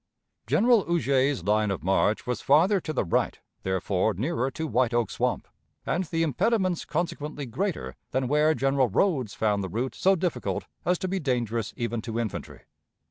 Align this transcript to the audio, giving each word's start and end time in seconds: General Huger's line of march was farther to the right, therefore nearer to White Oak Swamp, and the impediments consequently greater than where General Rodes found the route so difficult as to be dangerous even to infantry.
General 0.47 0.83
Huger's 0.85 1.43
line 1.43 1.69
of 1.69 1.83
march 1.83 2.25
was 2.25 2.41
farther 2.41 2.81
to 2.81 2.91
the 2.91 3.03
right, 3.05 3.37
therefore 3.61 4.15
nearer 4.15 4.49
to 4.49 4.65
White 4.65 4.95
Oak 4.95 5.11
Swamp, 5.11 5.47
and 5.85 6.05
the 6.05 6.23
impediments 6.23 6.85
consequently 6.85 7.45
greater 7.45 7.95
than 8.09 8.27
where 8.27 8.55
General 8.55 8.87
Rodes 8.89 9.35
found 9.35 9.63
the 9.63 9.69
route 9.69 9.93
so 9.93 10.15
difficult 10.15 10.65
as 10.85 10.97
to 10.97 11.07
be 11.07 11.19
dangerous 11.19 11.71
even 11.77 12.01
to 12.01 12.19
infantry. 12.19 12.61